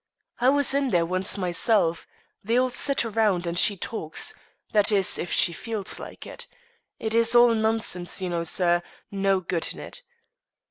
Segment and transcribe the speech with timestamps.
[0.39, 2.07] "I was in there once myself.
[2.43, 4.33] They all sit round and she talks;
[4.73, 6.47] that is, if she feels like it.
[6.97, 10.01] It is all nonsense, you know, sir; no good in it."